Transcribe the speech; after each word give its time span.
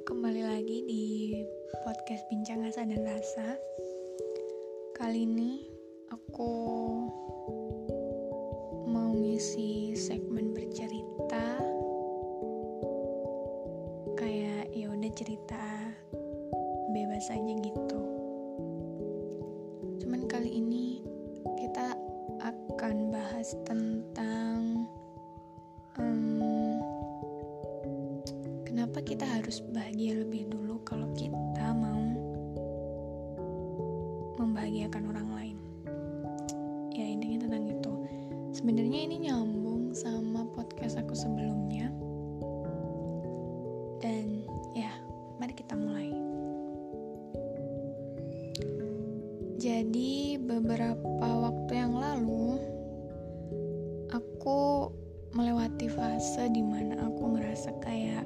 Kembali 0.00 0.40
lagi 0.40 0.84
di 0.88 1.04
podcast 1.84 2.24
Bincang 2.32 2.64
Asa 2.64 2.88
dan 2.88 3.04
Rasa. 3.04 3.56
Kali 4.96 5.28
ini 5.28 5.68
aku 6.08 6.52
mau 8.88 9.12
ngisi 9.12 9.92
segmen 9.92 10.56
bercerita. 10.56 11.60
Kayak 14.16 14.72
ya 14.72 14.88
udah 14.88 15.12
cerita 15.12 15.64
bebas 16.96 17.28
aja 17.28 17.52
gitu. 17.60 18.02
Cuman 20.00 20.24
kali 20.24 20.64
ini 20.64 21.04
kita 21.60 21.92
akan 22.40 23.12
bahas 23.12 23.52
tentang 23.68 24.88
kita 29.10 29.26
harus 29.26 29.58
bahagia 29.74 30.22
lebih 30.22 30.46
dulu 30.46 30.78
kalau 30.86 31.10
kita 31.18 31.74
mau 31.74 31.98
membahagiakan 34.38 35.02
orang 35.10 35.28
lain. 35.34 35.56
Ya 36.94 37.10
intinya 37.10 37.42
tentang 37.42 37.74
itu. 37.74 37.92
Sebenarnya 38.54 39.10
ini 39.10 39.26
nyambung 39.26 39.90
sama 39.98 40.46
podcast 40.54 40.94
aku 40.94 41.18
sebelumnya. 41.18 41.90
Dan 43.98 44.46
ya, 44.78 44.94
mari 45.42 45.58
kita 45.58 45.74
mulai. 45.74 46.14
Jadi 49.58 50.38
beberapa 50.38 51.26
waktu 51.50 51.72
yang 51.74 51.98
lalu 51.98 52.62
aku 54.14 54.86
melewati 55.34 55.90
fase 55.90 56.46
di 56.54 56.62
mana 56.62 57.10
aku 57.10 57.34
ngerasa 57.34 57.74
kayak 57.82 58.22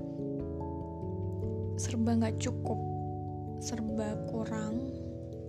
serba 1.75 2.15
nggak 2.15 2.39
cukup, 2.39 2.79
serba 3.59 4.15
kurang, 4.31 4.95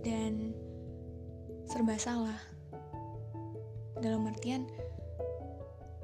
dan 0.02 0.50
serba 1.70 1.94
salah. 1.98 2.40
Dalam 4.02 4.26
artian 4.28 4.66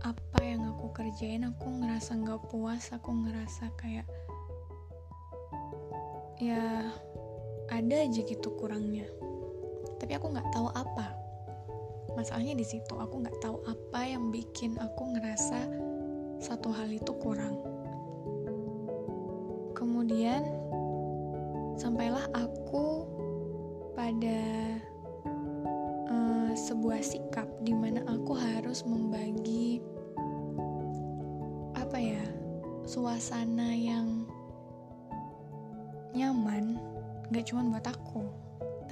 apa 0.03 0.41
yang 0.43 0.67
aku 0.67 0.91
kerjain 0.95 1.47
aku 1.47 1.67
ngerasa 1.83 2.19
nggak 2.19 2.41
puas, 2.51 2.91
aku 2.95 3.11
ngerasa 3.11 3.71
kayak 3.79 4.07
ya 6.39 6.91
ada 7.71 7.97
aja 8.03 8.21
gitu 8.23 8.49
kurangnya. 8.59 9.07
Tapi 9.99 10.13
aku 10.19 10.35
nggak 10.35 10.51
tahu 10.51 10.67
apa 10.75 11.23
masalahnya 12.13 12.53
di 12.53 12.67
situ 12.67 12.93
aku 12.93 13.25
nggak 13.25 13.41
tahu 13.41 13.57
apa 13.65 14.01
yang 14.05 14.29
bikin 14.29 14.77
aku 14.77 15.17
ngerasa 15.17 15.65
satu 16.45 16.69
hal 16.69 16.93
itu 16.93 17.09
kurang 17.17 17.72
kemudian 20.13 20.45
sampailah 21.81 22.29
aku 22.37 23.09
pada 23.97 24.45
eh, 26.13 26.53
sebuah 26.53 27.01
sikap 27.01 27.49
di 27.65 27.73
mana 27.73 28.05
aku 28.05 28.37
harus 28.37 28.85
membagi 28.85 29.81
apa 31.73 31.97
ya 31.97 32.21
suasana 32.85 33.73
yang 33.73 34.29
nyaman 36.13 36.77
nggak 37.33 37.49
cuma 37.49 37.73
buat 37.73 37.89
aku 37.89 38.29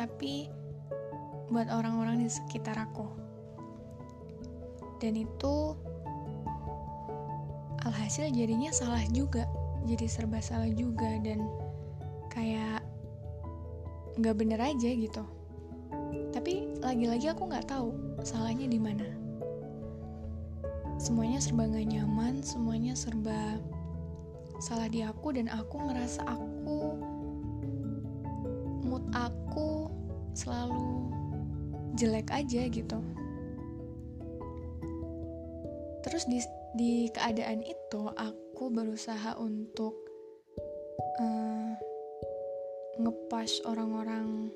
tapi 0.01 0.49
buat 1.53 1.69
orang-orang 1.69 2.25
di 2.25 2.33
sekitar 2.33 2.81
aku. 2.81 3.05
Dan 5.05 5.21
itu 5.21 5.77
alhasil 7.85 8.33
jadinya 8.33 8.73
salah 8.73 9.05
juga, 9.13 9.45
jadi 9.89 10.07
serba 10.09 10.41
salah 10.45 10.69
juga 10.69 11.09
dan 11.25 11.45
kayak 12.29 12.85
nggak 14.21 14.37
bener 14.37 14.61
aja 14.61 14.91
gitu. 14.93 15.25
Tapi 16.31 16.81
lagi-lagi 16.85 17.33
aku 17.33 17.49
nggak 17.49 17.69
tahu 17.71 17.95
salahnya 18.21 18.69
di 18.69 18.81
mana. 18.81 19.07
Semuanya 21.01 21.41
serba 21.41 21.65
nggak 21.65 21.89
nyaman, 21.89 22.45
semuanya 22.45 22.93
serba 22.93 23.57
salah 24.61 24.93
di 24.93 25.01
aku 25.01 25.33
dan 25.33 25.49
aku 25.49 25.81
ngerasa 25.89 26.21
aku 26.29 27.01
mood 28.85 29.05
aku 29.17 29.89
selalu 30.37 31.09
jelek 31.97 32.29
aja 32.29 32.69
gitu. 32.69 33.01
Terus 36.05 36.25
di 36.29 36.39
di 36.77 37.09
keadaan 37.11 37.65
itu 37.65 38.03
aku 38.15 38.50
berusaha 38.69 39.41
untuk 39.41 39.97
uh, 41.17 41.73
ngepas 43.01 43.65
orang-orang 43.65 44.53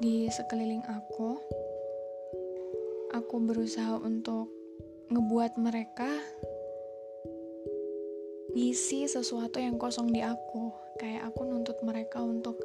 di 0.00 0.30
sekeliling 0.32 0.80
aku. 0.88 1.36
Aku 3.12 3.36
berusaha 3.44 4.00
untuk 4.00 4.48
ngebuat 5.12 5.60
mereka 5.60 6.08
ngisi 8.56 9.04
sesuatu 9.04 9.60
yang 9.60 9.76
kosong 9.76 10.08
di 10.08 10.24
aku. 10.24 10.72
Kayak 10.96 11.28
aku 11.28 11.44
nuntut 11.44 11.76
mereka 11.84 12.24
untuk 12.24 12.56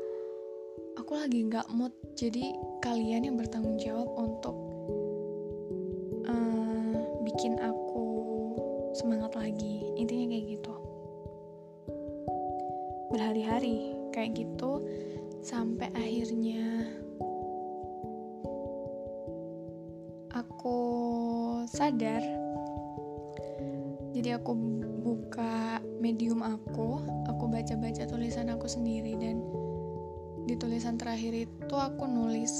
aku 0.95 1.19
lagi 1.19 1.43
nggak 1.43 1.67
mood 1.75 1.91
jadi 2.15 2.55
kalian 2.79 3.27
yang 3.27 3.35
bertanggung 3.35 3.79
jawab 3.79 4.07
untuk 4.15 4.55
uh, 6.27 6.95
bikin 7.27 7.59
aku 7.59 7.80
lagi. 9.41 9.81
Intinya 9.97 10.29
kayak 10.29 10.45
gitu. 10.53 10.73
Berhari-hari 13.09 13.97
kayak 14.13 14.37
gitu 14.37 14.85
sampai 15.41 15.89
akhirnya 15.97 16.85
aku 20.31 20.77
sadar. 21.65 22.21
Jadi 24.13 24.29
aku 24.37 24.53
buka 25.01 25.81
medium 25.97 26.45
aku 26.45 27.01
aku 27.25 27.43
baca-baca 27.49 28.05
tulisan 28.05 28.53
aku 28.53 28.69
sendiri 28.69 29.17
dan 29.17 29.41
di 30.45 30.53
tulisan 30.57 30.97
terakhir 30.97 31.33
itu 31.33 31.75
aku 31.75 32.05
nulis 32.05 32.53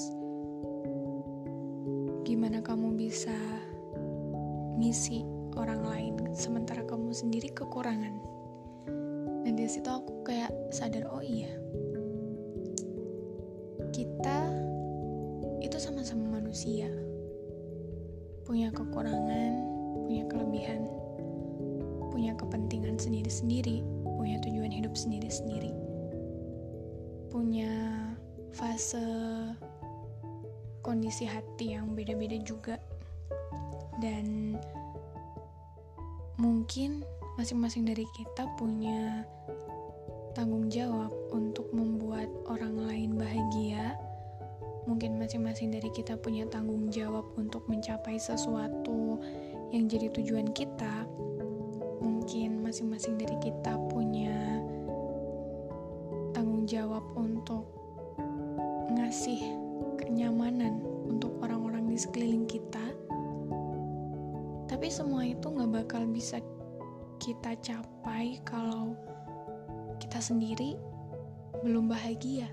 gimana 2.25 2.61
kamu 2.65 2.97
bisa 2.97 3.35
ngisi 4.81 5.21
orang 5.57 5.81
lain 5.83 6.13
sementara 6.35 6.83
kamu 6.85 7.11
sendiri 7.11 7.51
kekurangan. 7.51 8.15
Dan 9.41 9.53
di 9.57 9.65
situ 9.67 9.89
aku 9.89 10.23
kayak 10.23 10.51
sadar 10.71 11.07
oh 11.09 11.23
iya. 11.23 11.51
Kita 13.91 14.39
itu 15.59 15.77
sama-sama 15.79 16.39
manusia. 16.39 16.87
Punya 18.47 18.71
kekurangan 18.71 19.71
punya 20.07 20.27
kelebihan 20.27 20.83
punya 22.11 22.35
kepentingan 22.35 22.99
sendiri-sendiri 22.99 23.79
punya 24.21 24.37
tujuan 24.45 24.69
hidup 24.69 24.93
sendiri-sendiri. 24.93 25.73
Punya 27.33 27.73
fase 28.53 29.01
kondisi 30.85 31.25
hati 31.25 31.73
yang 31.73 31.97
beda-beda 31.97 32.37
juga. 32.45 32.77
Dan 33.97 34.57
mungkin 36.41 37.05
masing-masing 37.37 37.85
dari 37.85 38.01
kita 38.17 38.49
punya 38.57 39.21
tanggung 40.33 40.73
jawab 40.73 41.13
untuk 41.29 41.69
membuat 41.69 42.25
orang 42.49 42.81
lain 42.81 43.13
bahagia. 43.13 43.93
Mungkin 44.89 45.21
masing-masing 45.21 45.69
dari 45.69 45.93
kita 45.93 46.17
punya 46.17 46.49
tanggung 46.49 46.89
jawab 46.89 47.29
untuk 47.37 47.61
mencapai 47.69 48.17
sesuatu 48.17 49.21
yang 49.69 49.85
jadi 49.85 50.09
tujuan 50.09 50.49
kita. 50.57 51.05
Mungkin 52.01 52.65
masing-masing 52.65 53.21
dari 53.21 53.37
kita 53.37 53.77
punya 53.93 54.41
jawab 56.71 57.03
untuk 57.19 57.67
ngasih 58.95 59.43
kenyamanan 59.99 60.79
untuk 61.03 61.35
orang-orang 61.43 61.83
di 61.91 61.99
sekeliling 61.99 62.47
kita 62.47 62.90
tapi 64.81 64.89
semua 64.89 65.21
itu 65.21 65.45
nggak 65.45 65.85
bakal 65.85 66.09
bisa 66.09 66.41
kita 67.21 67.53
capai 67.61 68.41
kalau 68.41 68.97
kita 70.01 70.17
sendiri 70.17 70.73
belum 71.61 71.85
bahagia. 71.85 72.49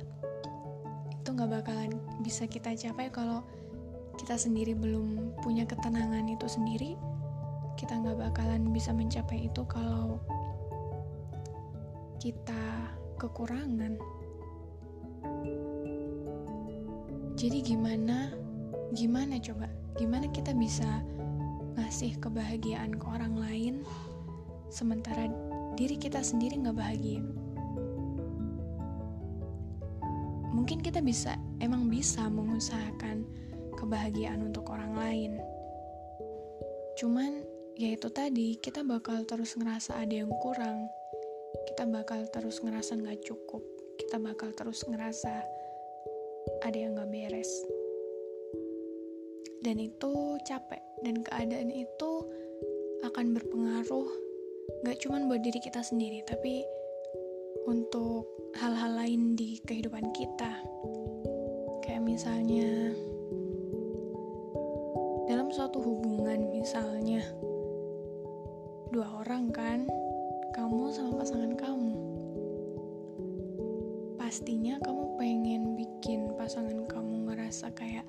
Itu 1.09 1.33
nggak 1.33 1.49
bakalan 1.49 1.97
bisa 2.21 2.45
kita 2.45 2.77
capai 2.77 3.09
kalau 3.09 3.41
kita 4.21 4.37
sendiri 4.37 4.77
belum 4.77 5.41
punya 5.41 5.65
ketenangan 5.65 6.29
itu 6.29 6.45
sendiri. 6.45 7.01
Kita 7.81 7.97
nggak 7.97 8.21
bakalan 8.21 8.77
bisa 8.77 8.93
mencapai 8.93 9.49
itu 9.49 9.65
kalau 9.65 10.21
kita 12.21 12.93
kekurangan. 13.17 13.97
Jadi 17.41 17.65
gimana 17.65 18.37
gimana 18.93 19.41
coba? 19.41 19.65
Gimana 19.97 20.29
kita 20.29 20.53
bisa 20.53 21.01
ngasih 21.79 22.19
kebahagiaan 22.19 22.99
ke 22.99 23.07
orang 23.07 23.39
lain 23.39 23.75
sementara 24.67 25.31
diri 25.79 25.95
kita 25.95 26.19
sendiri 26.19 26.59
nggak 26.59 26.75
bahagia. 26.75 27.23
Mungkin 30.51 30.83
kita 30.83 30.99
bisa 30.99 31.39
emang 31.63 31.87
bisa 31.87 32.27
mengusahakan 32.27 33.23
kebahagiaan 33.79 34.43
untuk 34.43 34.67
orang 34.75 34.93
lain. 34.99 35.33
Cuman 36.99 37.47
ya 37.79 37.95
itu 37.95 38.11
tadi 38.11 38.59
kita 38.59 38.83
bakal 38.83 39.23
terus 39.23 39.55
ngerasa 39.55 40.03
ada 40.03 40.19
yang 40.19 40.35
kurang. 40.43 40.91
Kita 41.71 41.87
bakal 41.87 42.27
terus 42.35 42.59
ngerasa 42.59 42.99
nggak 42.99 43.23
cukup. 43.23 43.63
Kita 44.03 44.19
bakal 44.19 44.51
terus 44.59 44.83
ngerasa 44.83 45.47
ada 46.67 46.75
yang 46.75 46.99
nggak 46.99 47.11
beres 47.15 47.78
dan 49.63 49.77
itu 49.83 50.39
capek. 50.47 50.83
Dan 51.03 51.23
keadaan 51.23 51.71
itu 51.71 52.13
akan 53.07 53.35
berpengaruh 53.39 54.09
gak 54.85 54.99
cuman 55.01 55.31
buat 55.31 55.41
diri 55.41 55.63
kita 55.63 55.81
sendiri 55.81 56.21
tapi 56.27 56.67
untuk 57.65 58.27
hal-hal 58.59 58.99
lain 58.99 59.39
di 59.39 59.63
kehidupan 59.63 60.11
kita. 60.15 60.53
Kayak 61.85 62.03
misalnya 62.05 62.93
dalam 65.29 65.53
suatu 65.53 65.79
hubungan 65.85 66.49
misalnya 66.49 67.21
dua 68.89 69.25
orang 69.25 69.53
kan 69.53 69.85
kamu 70.57 70.91
sama 70.91 71.23
pasangan 71.23 71.53
kamu. 71.55 71.95
Pastinya 74.19 74.77
kamu 74.85 75.05
pengen 75.17 75.63
bikin 75.77 76.33
pasangan 76.37 76.85
kamu 76.89 77.29
ngerasa 77.33 77.73
kayak 77.73 78.05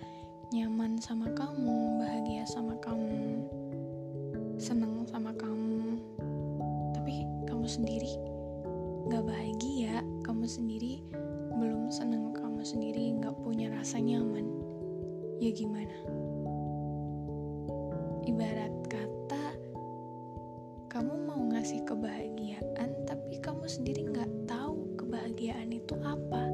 nyaman 0.50 0.98
sama 0.98 1.30
kamu, 1.38 2.02
bahagia 2.02 2.42
sama 2.50 2.74
kamu, 2.82 3.46
seneng 4.58 5.06
sama 5.06 5.30
kamu. 5.38 6.02
Tapi 6.98 7.22
kamu 7.46 7.70
sendiri 7.70 8.18
gak 9.14 9.30
bahagia, 9.30 10.02
kamu 10.26 10.50
sendiri 10.50 11.06
belum 11.54 11.94
seneng, 11.94 12.34
kamu 12.34 12.66
sendiri 12.66 13.14
gak 13.22 13.38
punya 13.46 13.70
rasa 13.70 14.02
nyaman. 14.02 14.50
Ya 15.38 15.54
gimana? 15.54 15.94
Ibarat 18.26 18.74
kata, 18.90 19.54
kamu 20.90 21.30
mau 21.30 21.46
ngasih 21.54 21.86
kebahagiaan, 21.86 22.90
tapi 23.06 23.38
kamu 23.38 23.70
sendiri 23.70 24.02
gak 24.18 24.34
tahu 24.50 24.98
kebahagiaan 24.98 25.70
itu 25.70 25.94
apa. 26.02 26.50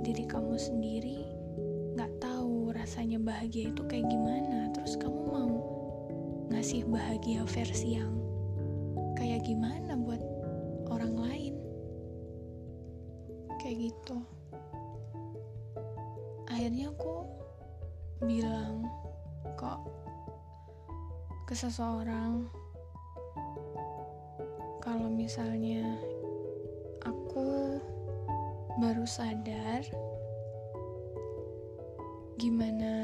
Diri 0.00 0.24
kamu 0.24 0.56
sendiri 0.56 1.28
gak 1.92 2.14
tahu 2.24 2.37
rasanya 2.78 3.18
bahagia 3.18 3.74
itu 3.74 3.82
kayak 3.90 4.06
gimana? 4.06 4.70
Terus 4.70 4.94
kamu 4.94 5.20
mau 5.26 5.52
ngasih 6.54 6.86
bahagia 6.86 7.42
versi 7.42 7.98
yang 7.98 8.14
kayak 9.18 9.42
gimana 9.42 9.98
buat 9.98 10.22
orang 10.86 11.14
lain? 11.18 11.54
Kayak 13.58 13.90
gitu. 13.90 14.22
Akhirnya 16.46 16.94
aku 16.94 17.26
bilang 18.22 18.86
kok 19.58 19.82
ke 21.50 21.54
seseorang 21.58 22.46
kalau 24.78 25.10
misalnya 25.10 25.98
aku 27.02 27.78
baru 28.78 29.02
sadar 29.02 29.82
gimana 32.38 32.94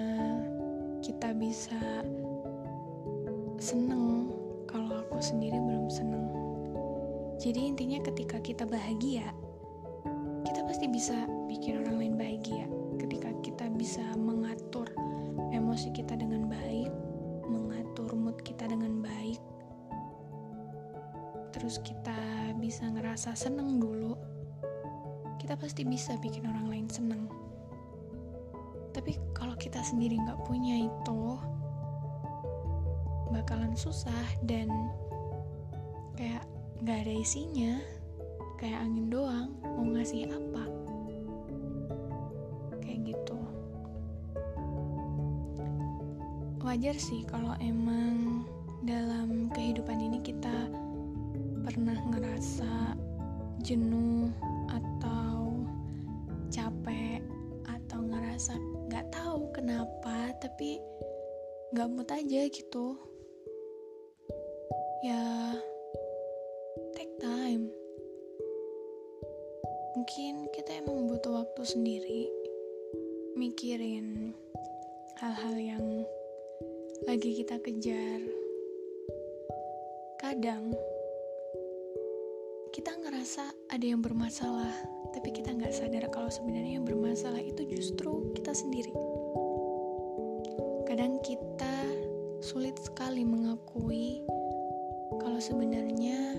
kita 1.02 1.34
bisa 1.34 1.74
seneng 3.58 4.30
kalau 4.70 5.02
aku 5.02 5.18
sendiri 5.18 5.58
belum 5.58 5.90
seneng. 5.90 6.30
Jadi 7.42 7.74
intinya 7.74 7.98
ketika 8.06 8.38
kita 8.38 8.62
bahagia, 8.62 9.34
kita 10.46 10.62
pasti 10.62 10.86
bisa 10.86 11.26
bikin 11.50 11.82
orang 11.82 11.98
lain 11.98 12.14
bahagia. 12.14 12.70
Ketika 12.94 13.34
kita 13.42 13.66
bisa 13.74 14.06
mengatur 14.14 14.86
emosi 15.50 15.90
kita 15.90 16.14
dengan 16.14 16.46
baik, 16.46 16.94
mengatur 17.50 18.14
mood 18.14 18.38
kita 18.46 18.70
dengan 18.70 19.02
baik, 19.02 19.42
terus 21.50 21.82
kita 21.82 22.14
bisa 22.62 22.86
ngerasa 22.86 23.34
seneng 23.34 23.82
dulu, 23.82 24.14
kita 25.42 25.58
pasti 25.58 25.82
bisa 25.82 26.14
bikin 26.22 26.46
orang 26.46 26.70
lain 26.70 26.86
seneng 26.86 27.43
tapi 29.04 29.20
kalau 29.36 29.52
kita 29.60 29.84
sendiri 29.84 30.16
nggak 30.16 30.48
punya 30.48 30.88
itu 30.88 31.36
bakalan 33.28 33.76
susah 33.76 34.24
dan 34.48 34.64
kayak 36.16 36.40
nggak 36.80 37.04
ada 37.04 37.12
isinya. 37.12 37.84
Kayak 38.56 38.80
angin 38.80 39.12
doang 39.12 39.52
mau 39.60 39.84
ngasih 39.92 40.32
apa? 40.32 40.64
Kayak 42.80 43.12
gitu. 43.12 43.36
Wajar 46.64 46.96
sih 46.96 47.28
kalau 47.28 47.52
emang 47.60 48.48
dalam 48.88 49.52
kehidupan 49.52 50.00
ini 50.00 50.24
kita 50.24 50.72
pernah 51.60 52.00
ngerasa 52.08 52.96
jenuh 53.60 54.32
atau 54.72 55.60
capek 56.48 57.20
atau 57.68 58.00
ngerasa 58.00 58.73
nggak 58.94 59.10
tahu 59.10 59.50
kenapa 59.50 60.30
tapi 60.38 60.78
nggak 61.74 61.90
mood 61.90 62.06
aja 62.14 62.46
gitu. 62.46 62.94
Ya 65.02 65.58
take 66.94 67.10
time. 67.18 67.74
Mungkin 69.98 70.46
kita 70.54 70.78
emang 70.78 71.10
butuh 71.10 71.42
waktu 71.42 71.62
sendiri 71.66 72.30
mikirin 73.34 74.30
hal-hal 75.18 75.58
yang 75.58 76.06
lagi 77.10 77.42
kita 77.42 77.58
kejar. 77.66 78.22
Kadang 80.22 80.70
kita 82.74 82.90
ngerasa 82.90 83.70
ada 83.70 83.86
yang 83.86 84.02
bermasalah 84.02 84.74
tapi 85.14 85.30
kita 85.30 85.54
nggak 85.54 85.70
sadar 85.70 86.10
kalau 86.10 86.26
sebenarnya 86.26 86.82
yang 86.82 86.82
bermasalah 86.82 87.38
itu 87.38 87.62
justru 87.70 88.34
kita 88.34 88.50
sendiri. 88.50 88.90
Kadang 90.82 91.22
kita 91.22 91.70
sulit 92.42 92.74
sekali 92.82 93.22
mengakui 93.22 94.26
kalau 95.22 95.38
sebenarnya 95.38 96.34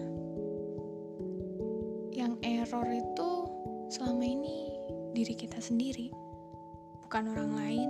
yang 2.11 2.35
error 2.43 2.83
itu 2.83 3.29
selama 3.87 4.27
ini 4.27 4.75
diri 5.15 5.39
kita 5.39 5.63
sendiri, 5.63 6.11
bukan 7.07 7.31
orang 7.31 7.55
lain, 7.55 7.89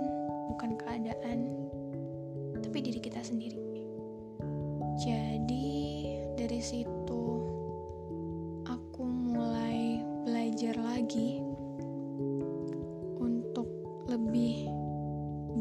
bukan 0.54 0.78
keadaan, 0.78 1.66
tapi 2.62 2.78
diri 2.78 3.02
kita 3.02 3.26
sendiri. 3.26 3.58
Jadi 5.02 5.74
dari 6.38 6.62
situ 6.62 7.45
lagi 11.06 11.38
untuk 13.22 13.70
lebih 14.10 14.66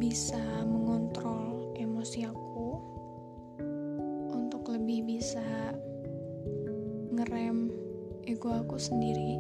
bisa 0.02 0.42
mengontrol 0.66 1.70
emosi 1.78 2.26
aku, 2.26 2.82
untuk 4.34 4.66
lebih 4.74 5.06
bisa 5.06 5.46
ngerem 7.14 7.70
ego 8.26 8.58
aku 8.58 8.82
sendiri. 8.82 9.38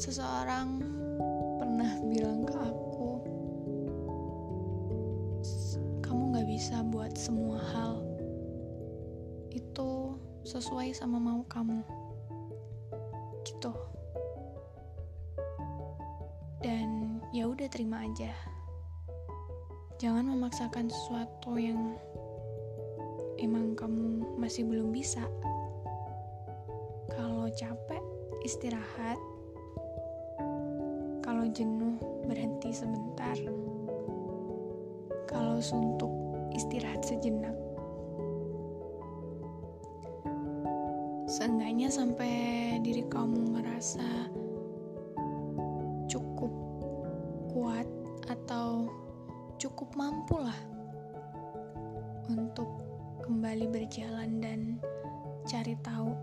Seseorang 0.00 0.80
pernah 1.60 2.00
bilang 2.08 2.48
ke 2.48 2.56
aku, 2.56 3.10
"Kamu 6.00 6.32
gak 6.32 6.48
bisa 6.48 6.80
buat 6.88 7.12
semua 7.12 7.60
hal 7.60 8.00
itu 9.52 10.16
sesuai 10.48 10.96
sama 10.96 11.20
mau 11.20 11.44
kamu." 11.44 11.99
Gitu. 13.44 13.72
Dan 16.60 17.20
ya 17.32 17.48
udah 17.48 17.68
terima 17.72 18.04
aja. 18.04 18.32
Jangan 20.00 20.32
memaksakan 20.32 20.88
sesuatu 20.88 21.60
yang 21.60 21.96
emang 23.40 23.72
kamu 23.76 24.36
masih 24.36 24.68
belum 24.68 24.92
bisa. 24.92 25.24
Kalau 27.12 27.48
capek 27.52 28.00
istirahat. 28.44 29.16
Kalau 31.20 31.48
jenuh 31.52 31.96
berhenti 32.28 32.72
sebentar. 32.72 33.36
Kalau 35.28 35.60
suntuk 35.60 36.12
istirahat 36.52 37.00
sejenak. 37.04 37.56
Seenggaknya 41.30 41.86
sampai 41.86 42.59
diri 42.80 43.04
kamu 43.12 43.60
ngerasa 43.60 44.32
cukup 46.08 46.52
kuat 47.52 47.84
atau 48.32 48.88
cukup 49.60 49.92
mampu 49.92 50.40
lah 50.40 50.56
untuk 52.32 52.68
kembali 53.20 53.68
berjalan 53.68 54.40
dan 54.40 54.60
cari 55.44 55.76
tahu 55.84 56.16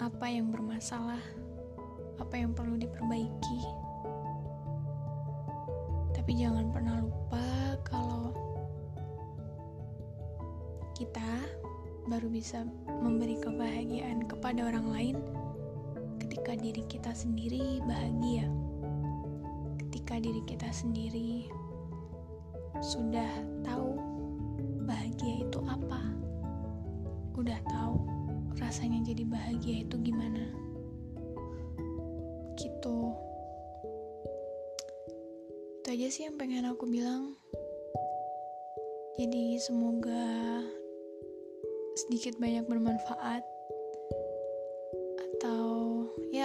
apa 0.00 0.26
yang 0.26 0.48
bermasalah, 0.48 1.20
apa 2.16 2.34
yang 2.34 2.56
perlu 2.56 2.80
diperbaiki. 2.80 3.60
Tapi 6.16 6.32
jangan 6.40 6.72
pernah 6.72 7.04
lupa 7.04 7.44
kalau 7.84 8.32
kita 10.96 11.44
baru 12.08 12.28
bisa 12.32 12.64
memberi 13.04 13.36
kebahagiaan 13.40 14.24
kepada 14.24 14.68
orang 14.68 14.86
lain 14.88 15.16
ketika 16.34 16.58
diri 16.58 16.82
kita 16.90 17.14
sendiri 17.14 17.78
bahagia. 17.86 18.50
Ketika 19.86 20.18
diri 20.18 20.42
kita 20.42 20.66
sendiri 20.74 21.46
sudah 22.82 23.30
tahu 23.62 23.94
bahagia 24.82 25.46
itu 25.46 25.62
apa. 25.62 26.02
Udah 27.38 27.54
tahu 27.70 28.02
rasanya 28.58 29.06
jadi 29.06 29.22
bahagia 29.22 29.86
itu 29.86 29.94
gimana. 30.02 30.50
Gitu. 32.58 32.98
Itu 35.78 35.86
aja 35.86 36.06
sih 36.10 36.26
yang 36.26 36.34
pengen 36.34 36.66
aku 36.66 36.90
bilang. 36.90 37.38
Jadi 39.22 39.54
semoga 39.62 40.26
sedikit 41.94 42.42
banyak 42.42 42.66
bermanfaat 42.66 43.53